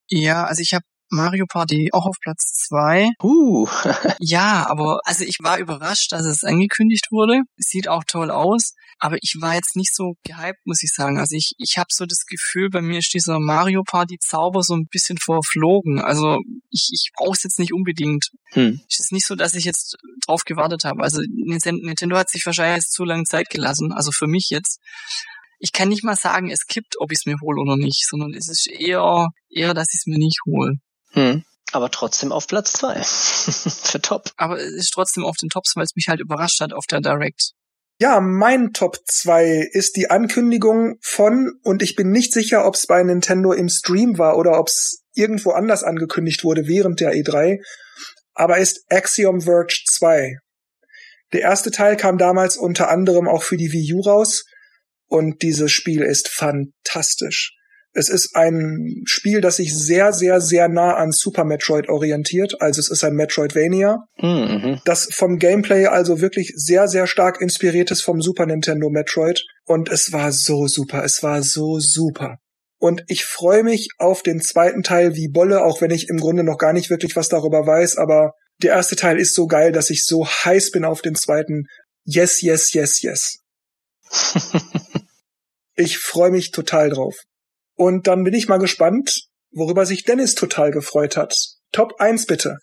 [0.10, 3.10] Ja, also ich habe Mario Party auch auf Platz zwei.
[3.22, 3.68] Uh.
[4.20, 7.42] ja, aber also ich war überrascht, dass es angekündigt wurde.
[7.58, 8.74] Sieht auch toll aus.
[9.02, 11.20] Aber ich war jetzt nicht so gehypt, muss ich sagen.
[11.20, 14.76] Also ich, ich habe so das Gefühl, bei mir ist dieser Mario Party Zauber so
[14.76, 16.02] ein bisschen verflogen.
[16.02, 18.30] Also ich, ich brauche es jetzt nicht unbedingt.
[18.52, 18.82] Hm.
[18.90, 19.96] Es ist nicht so, dass ich jetzt
[20.26, 21.02] drauf gewartet habe.
[21.02, 23.94] Also Nintendo hat sich wahrscheinlich jetzt zu lange Zeit gelassen.
[23.94, 24.80] Also für mich jetzt
[25.60, 28.34] ich kann nicht mal sagen, es kippt, ob ich es mir hole oder nicht, sondern
[28.34, 30.76] es ist eher, eher, dass ich es mir nicht hole.
[31.12, 31.44] Hm.
[31.72, 32.96] Aber trotzdem auf Platz zwei.
[33.04, 34.32] Für Top.
[34.38, 37.02] Aber es ist trotzdem auf den Tops, weil es mich halt überrascht hat auf der
[37.02, 37.54] Direct.
[38.02, 42.88] Ja, mein Top 2 ist die Ankündigung von, und ich bin nicht sicher, ob es
[42.88, 47.62] bei Nintendo im Stream war oder ob es irgendwo anders angekündigt wurde während der E3,
[48.34, 50.38] aber ist Axiom Verge 2.
[51.34, 54.46] Der erste Teil kam damals unter anderem auch für die Wii U raus
[55.08, 57.59] und dieses Spiel ist fantastisch.
[57.94, 62.62] Es ist ein Spiel, das sich sehr, sehr, sehr nah an Super Metroid orientiert.
[62.62, 64.80] Also es ist ein Metroidvania, mhm.
[64.86, 69.44] das vom Gameplay also wirklich sehr, sehr stark inspiriert ist vom Super Nintendo Metroid.
[69.66, 71.04] Und es war so super.
[71.04, 72.38] Es war so super.
[72.80, 76.44] Und ich freue mich auf den zweiten Teil wie Bolle, auch wenn ich im Grunde
[76.44, 77.98] noch gar nicht wirklich was darüber weiß.
[77.98, 81.66] Aber der erste Teil ist so geil, dass ich so heiß bin auf den zweiten.
[82.06, 83.40] Yes, yes, yes, yes.
[85.76, 87.16] ich freue mich total drauf.
[87.80, 91.34] Und dann bin ich mal gespannt, worüber sich Dennis total gefreut hat.
[91.72, 92.58] Top 1 bitte.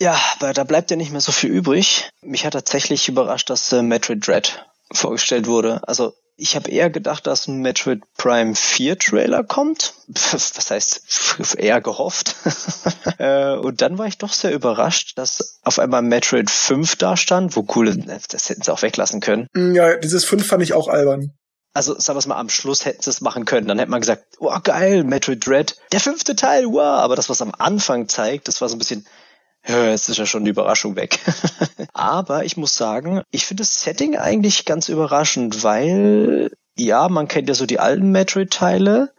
[0.00, 2.10] Ja, weil da bleibt ja nicht mehr so viel übrig.
[2.22, 5.86] Mich hat tatsächlich überrascht, dass äh, Metroid Dread vorgestellt wurde.
[5.86, 9.94] Also ich habe eher gedacht, dass ein Metroid Prime 4 Trailer kommt.
[10.08, 12.34] Was heißt eher gehofft.
[13.18, 17.56] Äh, und dann war ich doch sehr überrascht, dass auf einmal Metroid 5 da stand.
[17.56, 17.96] Wo cool,
[18.28, 19.48] das hätten sie auch weglassen können.
[19.56, 21.32] Ja, dieses 5 fand ich auch albern
[21.78, 23.68] also sagen wir es mal, am Schluss hätten sie es machen können.
[23.68, 26.98] Dann hätte man gesagt, oh geil, Metroid Dread, der fünfte Teil, wow.
[26.98, 29.06] Aber das, was am Anfang zeigt, das war so ein bisschen,
[29.64, 31.20] ja, jetzt ist ja schon die Überraschung weg.
[31.92, 37.48] Aber ich muss sagen, ich finde das Setting eigentlich ganz überraschend, weil ja, man kennt
[37.48, 39.12] ja so die alten Metroid-Teile.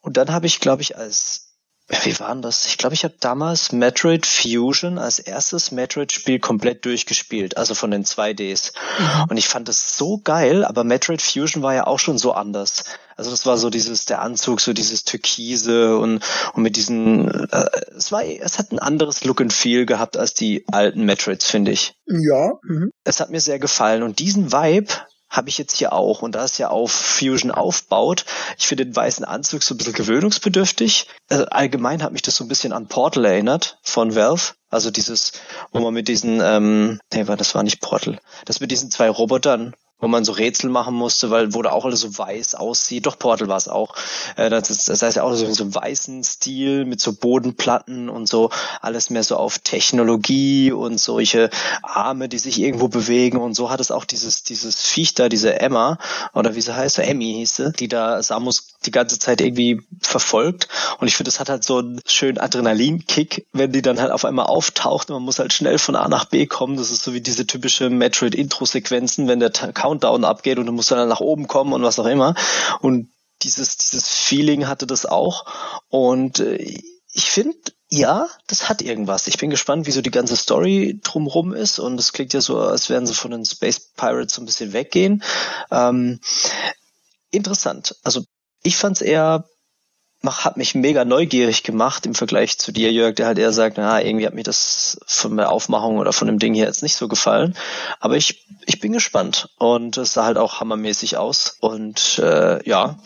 [0.00, 1.47] Und dann habe ich, glaube ich, als
[1.88, 2.66] wie war denn das?
[2.66, 8.04] Ich glaube, ich habe damals Metroid Fusion als erstes Metroid-Spiel komplett durchgespielt, also von den
[8.04, 8.72] 2Ds.
[8.98, 9.24] Mhm.
[9.30, 12.84] Und ich fand das so geil, aber Metroid Fusion war ja auch schon so anders.
[13.16, 16.22] Also das war so dieses, der Anzug, so dieses Türkise und,
[16.52, 17.64] und mit diesen, äh,
[17.96, 21.72] es war, es hat ein anderes Look and Feel gehabt als die alten Metroids, finde
[21.72, 21.94] ich.
[22.06, 22.52] Ja.
[22.62, 22.90] Mhm.
[23.04, 24.92] Es hat mir sehr gefallen und diesen Vibe
[25.30, 26.22] habe ich jetzt hier auch.
[26.22, 28.24] Und da es ja auf Fusion aufbaut,
[28.56, 31.06] ich finde den weißen Anzug so ein bisschen gewöhnungsbedürftig.
[31.28, 34.54] Also allgemein hat mich das so ein bisschen an Portal erinnert von Valve.
[34.70, 35.32] Also dieses,
[35.72, 38.18] wo man mit diesen, ähm, nee, das war nicht Portal.
[38.44, 41.84] Das mit diesen zwei Robotern, wo man so Rätsel machen musste, weil wo da auch
[41.84, 43.06] alles so weiß aussieht.
[43.06, 43.94] Doch Portal war es auch.
[44.36, 48.08] Äh, das, ist, das heißt ja auch so in so weißen Stil mit so Bodenplatten
[48.08, 51.50] und so alles mehr so auf Technologie und solche
[51.82, 55.60] Arme, die sich irgendwo bewegen und so hat es auch dieses dieses Viech da, diese
[55.60, 55.98] Emma
[56.34, 60.68] oder wie sie heißt, Emmy hieß sie, die da Samus die ganze Zeit irgendwie verfolgt
[60.98, 64.24] und ich finde, das hat halt so einen schönen Adrenalinkick, wenn die dann halt auf
[64.24, 66.76] einmal auftaucht und man muss halt schnell von A nach B kommen.
[66.76, 70.72] Das ist so wie diese typische Metroid Intro Sequenzen, wenn der Countdown abgeht und du
[70.72, 72.34] musst dann nach oben kommen und was auch immer.
[72.80, 73.10] Und
[73.42, 75.46] dieses, dieses Feeling hatte das auch.
[75.88, 76.56] Und äh,
[77.12, 77.56] ich finde,
[77.90, 79.26] ja, das hat irgendwas.
[79.26, 81.78] Ich bin gespannt, wie so die ganze Story drumrum ist.
[81.78, 84.72] Und es klingt ja so, als wären sie von den Space Pirates so ein bisschen
[84.72, 85.22] weggehen.
[85.70, 86.20] Ähm,
[87.30, 87.96] interessant.
[88.02, 88.24] Also
[88.62, 89.44] ich fand es eher
[90.24, 94.02] hat mich mega neugierig gemacht im Vergleich zu dir, Jörg, der halt eher sagt, na,
[94.02, 97.06] irgendwie hat mir das von der Aufmachung oder von dem Ding hier jetzt nicht so
[97.06, 97.54] gefallen.
[98.00, 99.48] Aber ich, ich bin gespannt.
[99.58, 101.56] Und es sah halt auch hammermäßig aus.
[101.60, 102.98] Und äh, ja,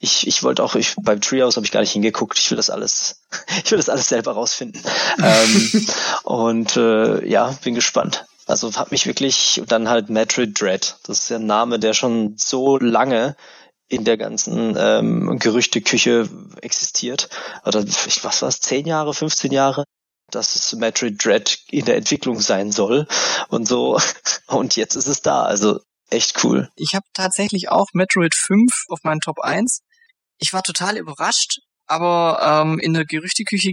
[0.00, 2.38] ich, ich wollte auch, ich, beim Treehouse habe ich gar nicht hingeguckt.
[2.38, 3.22] Ich will das alles,
[3.64, 4.82] ich will das alles selber rausfinden.
[5.22, 5.86] ähm,
[6.24, 8.26] und äh, ja, bin gespannt.
[8.46, 10.96] Also hat mich wirklich, dann halt Metroid Dread.
[11.06, 13.36] Das ist der Name, der schon so lange
[13.88, 16.28] in der ganzen ähm, Gerüchteküche
[16.60, 17.28] existiert.
[17.64, 19.84] Oder was war es, 10 Jahre, 15 Jahre?
[20.30, 23.06] dass es Metroid Dread in der Entwicklung sein soll
[23.48, 23.98] und so.
[24.46, 25.42] Und jetzt ist es da.
[25.42, 26.68] Also echt cool.
[26.76, 29.80] Ich habe tatsächlich auch Metroid 5 auf meinen Top 1.
[30.38, 33.72] Ich war total überrascht, aber ähm, in der Gerüchteküche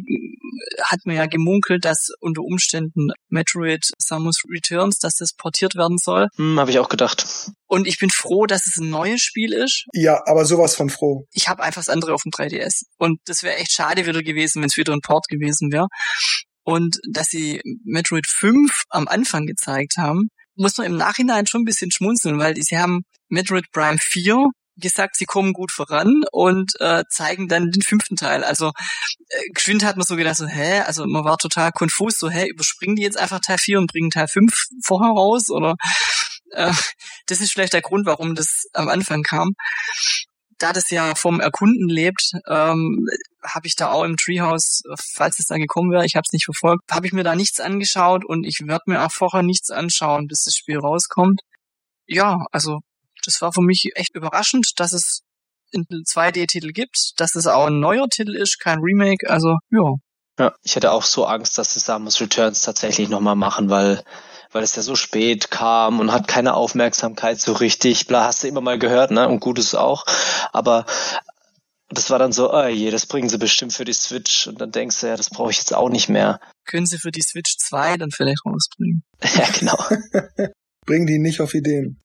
[0.84, 6.28] hat man ja gemunkelt, dass unter Umständen Metroid Samus Returns, dass das portiert werden soll.
[6.38, 7.26] Hm, habe ich auch gedacht.
[7.68, 9.86] Und ich bin froh, dass es ein neues Spiel ist.
[9.94, 11.26] Ja, aber sowas von froh.
[11.32, 12.84] Ich habe einfach das andere auf dem 3DS.
[12.98, 15.88] Und das wäre echt schade wieder gewesen, wenn es wieder ein Port gewesen wäre.
[16.64, 21.66] Und dass sie Metroid 5 am Anfang gezeigt haben, muss man im Nachhinein schon ein
[21.66, 24.46] bisschen schmunzeln, weil sie haben Metroid Prime 4
[24.78, 28.44] gesagt, sie kommen gut voran und äh, zeigen dann den fünften Teil.
[28.44, 28.72] Also
[29.30, 32.48] äh, geschwind hat man so gedacht, so, hä, also man war total konfus, so, hä,
[32.48, 34.52] überspringen die jetzt einfach Teil 4 und bringen Teil 5
[34.84, 35.50] vorher raus?
[35.50, 35.76] Oder
[36.52, 36.74] äh,
[37.28, 39.54] das ist vielleicht der Grund, warum das am Anfang kam.
[40.58, 43.06] Da das ja vom Erkunden lebt, ähm,
[43.44, 44.84] habe ich da auch im Treehouse,
[45.14, 47.60] falls es da gekommen wäre, ich habe es nicht verfolgt, habe ich mir da nichts
[47.60, 51.42] angeschaut und ich werde mir auch vorher nichts anschauen, bis das Spiel rauskommt.
[52.08, 52.80] Ja, also
[53.26, 55.22] das war für mich echt überraschend, dass es
[55.74, 59.94] einen 2D-Titel gibt, dass es auch ein neuer Titel ist, kein Remake, also ja.
[60.38, 64.04] Ja, ich hätte auch so Angst, dass sie Samus Returns tatsächlich nochmal machen, weil
[64.56, 68.08] weil es ja so spät kam und hat keine Aufmerksamkeit so richtig.
[68.08, 69.28] Bla, hast du immer mal gehört, ne?
[69.28, 70.06] Und gut ist auch.
[70.54, 70.86] Aber
[71.90, 74.48] das war dann so, oh je, das bringen sie bestimmt für die Switch.
[74.48, 76.40] Und dann denkst du, ja, das brauche ich jetzt auch nicht mehr.
[76.66, 79.04] Können sie für die Switch 2 dann vielleicht rausbringen?
[79.22, 79.78] ja, genau.
[80.86, 82.02] Bringen die nicht auf Ideen.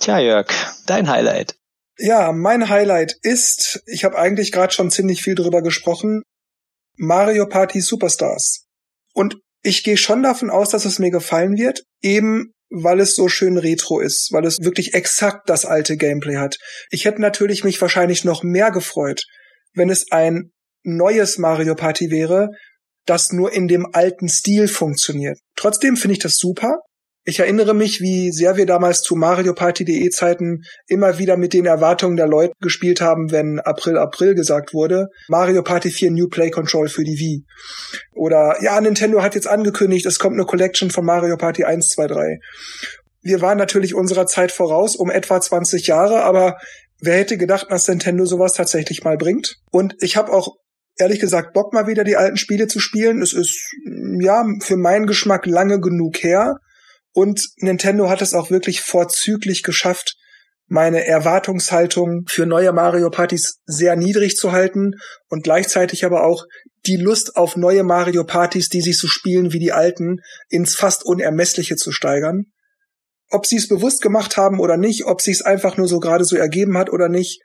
[0.00, 0.46] Tja, Jörg,
[0.86, 1.56] dein Highlight.
[1.98, 6.22] Ja, mein Highlight ist, ich habe eigentlich gerade schon ziemlich viel drüber gesprochen,
[6.96, 8.66] Mario Party Superstars.
[9.12, 13.28] Und ich gehe schon davon aus, dass es mir gefallen wird, eben weil es so
[13.28, 16.58] schön retro ist, weil es wirklich exakt das alte Gameplay hat.
[16.90, 19.24] Ich hätte natürlich mich wahrscheinlich noch mehr gefreut,
[19.74, 20.52] wenn es ein
[20.84, 22.50] neues Mario Party wäre,
[23.06, 25.38] das nur in dem alten Stil funktioniert.
[25.56, 26.80] Trotzdem finde ich das super.
[27.28, 31.66] Ich erinnere mich, wie sehr wir damals zu Mario Party.de Zeiten immer wieder mit den
[31.66, 35.08] Erwartungen der Leute gespielt haben, wenn April April gesagt wurde.
[35.28, 37.44] Mario Party 4 New Play Control für die Wii.
[38.14, 42.06] Oder ja, Nintendo hat jetzt angekündigt, es kommt eine Collection von Mario Party 1, 2,
[42.06, 42.38] 3.
[43.20, 46.56] Wir waren natürlich unserer Zeit voraus um etwa 20 Jahre, aber
[46.98, 49.56] wer hätte gedacht, dass Nintendo sowas tatsächlich mal bringt?
[49.70, 50.56] Und ich habe auch
[50.96, 53.20] ehrlich gesagt Bock mal wieder die alten Spiele zu spielen.
[53.20, 53.70] Es ist
[54.18, 56.56] ja für meinen Geschmack lange genug her.
[57.18, 60.14] Und Nintendo hat es auch wirklich vorzüglich geschafft,
[60.68, 64.92] meine Erwartungshaltung für neue Mario Partys sehr niedrig zu halten
[65.28, 66.44] und gleichzeitig aber auch
[66.86, 71.04] die Lust auf neue Mario Partys, die sich so spielen wie die alten, ins fast
[71.04, 72.52] Unermessliche zu steigern.
[73.30, 76.24] Ob sie es bewusst gemacht haben oder nicht, ob sie es einfach nur so gerade
[76.24, 77.42] so ergeben hat oder nicht,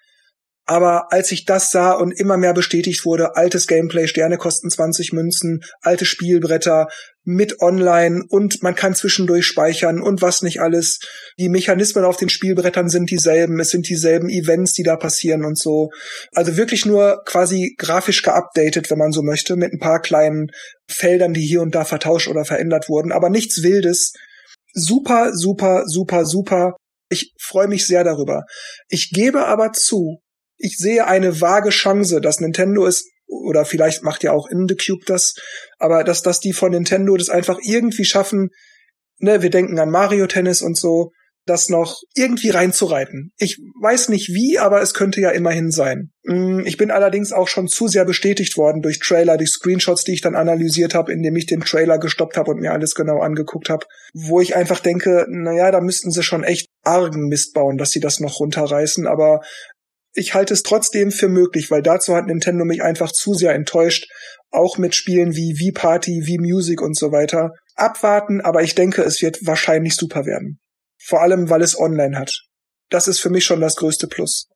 [0.65, 5.12] aber als ich das sah und immer mehr bestätigt wurde, altes Gameplay, Sterne kosten 20
[5.12, 6.88] Münzen, alte Spielbretter
[7.26, 10.99] mit online und man kann zwischendurch speichern und was nicht alles.
[11.38, 15.58] Die Mechanismen auf den Spielbrettern sind dieselben, es sind dieselben Events, die da passieren und
[15.58, 15.89] so.
[16.34, 20.47] Also wirklich nur quasi grafisch geupdatet, wenn man so möchte, mit ein paar kleinen
[20.88, 24.13] Feldern, die hier und da vertauscht oder verändert wurden, aber nichts Wildes.
[24.73, 26.76] Super, super, super, super.
[27.10, 28.43] Ich freue mich sehr darüber.
[28.89, 30.22] Ich gebe aber zu,
[30.63, 34.76] ich sehe eine vage Chance, dass Nintendo es oder vielleicht macht ja auch in The
[34.76, 35.34] Cube das,
[35.78, 38.49] aber dass, dass die von Nintendo das einfach irgendwie schaffen,
[39.19, 41.12] ne, wir denken an Mario Tennis und so,
[41.45, 43.34] das noch irgendwie reinzureiten.
[43.38, 46.12] Ich weiß nicht wie, aber es könnte ja immerhin sein.
[46.23, 50.13] Mm, ich bin allerdings auch schon zu sehr bestätigt worden durch Trailer, durch Screenshots, die
[50.13, 53.69] ich dann analysiert habe, indem ich den Trailer gestoppt habe und mir alles genau angeguckt
[53.69, 57.91] habe, wo ich einfach denke, naja, da müssten sie schon echt argen Mist bauen, dass
[57.91, 59.41] sie das noch runterreißen, aber
[60.13, 64.08] ich halte es trotzdem für möglich, weil dazu hat Nintendo mich einfach zu sehr enttäuscht,
[64.52, 67.52] auch mit Spielen wie Wii Party, Wii Music und so weiter.
[67.76, 70.60] Abwarten, aber ich denke, es wird wahrscheinlich super werden.
[71.04, 72.43] Vor allem, weil es online hat.
[72.89, 74.47] Das ist für mich schon das größte Plus.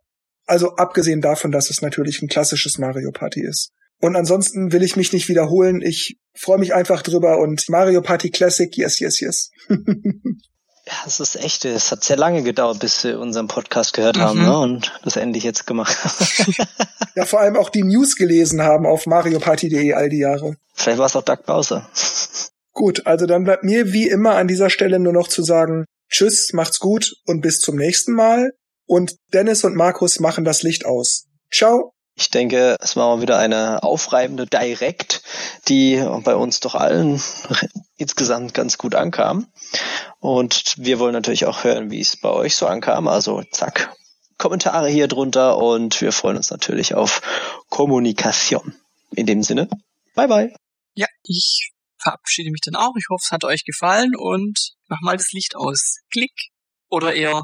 [0.46, 3.72] Also abgesehen davon, dass es natürlich ein klassisches Mario Party ist.
[4.00, 5.82] Und ansonsten will ich mich nicht wiederholen.
[5.82, 9.50] Ich freue mich einfach drüber und Mario Party Classic, yes, yes, yes.
[10.88, 14.22] Ja, es ist echt, es hat sehr lange gedauert, bis wir unseren Podcast gehört mhm.
[14.22, 14.58] haben ne?
[14.58, 15.98] und das endlich jetzt gemacht
[17.16, 20.56] ja, vor allem auch die News gelesen haben auf marioparty.de all die Jahre.
[20.74, 21.90] Vielleicht war es auch Doug Bowser.
[22.72, 26.54] Gut, also dann bleibt mir wie immer an dieser Stelle nur noch zu sagen, tschüss,
[26.54, 28.52] macht's gut und bis zum nächsten Mal.
[28.86, 31.26] Und Dennis und Markus machen das Licht aus.
[31.52, 31.92] Ciao.
[32.20, 35.22] Ich denke, es war mal wieder eine aufreibende Direct,
[35.68, 37.22] die bei uns doch allen
[37.98, 39.46] insgesamt ganz gut ankam.
[40.20, 43.08] Und wir wollen natürlich auch hören, wie es bei euch so ankam.
[43.08, 43.96] Also zack,
[44.40, 47.22] Kommentare hier drunter und wir freuen uns natürlich auf
[47.70, 48.74] Kommunikation.
[49.12, 49.70] In dem Sinne,
[50.16, 50.52] bye bye.
[50.96, 52.94] Ja, ich verabschiede mich dann auch.
[52.98, 56.00] Ich hoffe, es hat euch gefallen und mach mal das Licht aus.
[56.12, 56.34] Klick.
[56.90, 57.44] Oder eher